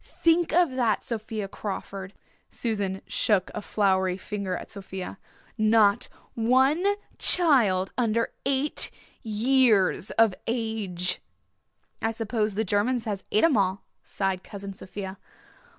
[0.03, 2.13] Think of that, Sophia Crawford"
[2.49, 5.19] Susan shook a floury finger at Sophia
[5.59, 6.83] "not one
[7.19, 8.89] child under eight
[9.21, 11.21] years of age!"
[12.01, 15.19] "I suppose the Germans has et 'em all," sighed Cousin Sophia.